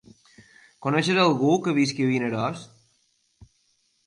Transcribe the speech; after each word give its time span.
Coneixes 0.85 1.19
algú 1.25 1.51
que 1.67 1.75
visqui 1.81 2.07
a 2.09 2.09
Vinaròs? 2.15 2.65